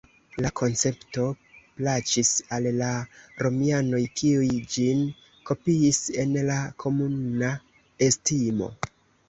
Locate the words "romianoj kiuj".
3.47-4.49